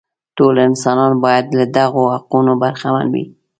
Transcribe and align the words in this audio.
ټول 0.37 0.55
انسانان 0.67 1.13
باید 1.25 1.45
له 1.57 1.65
دغو 1.77 2.03
حقونو 2.15 2.51
برخمن 2.63 3.07
وي. 3.13 3.25